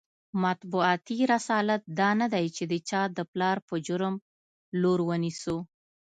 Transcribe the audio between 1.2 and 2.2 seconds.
رسالت دا